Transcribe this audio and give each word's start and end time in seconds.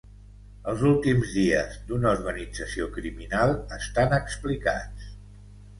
Els 0.71 0.85
últims 0.91 1.33
dies 1.35 1.77
d'una 1.91 2.15
organització 2.15 2.89
criminal 2.97 3.55
estan 3.81 4.19
explicats. 4.21 5.17